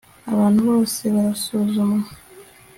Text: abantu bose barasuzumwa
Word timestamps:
abantu 0.33 0.59
bose 0.69 1.01
barasuzumwa 1.15 2.07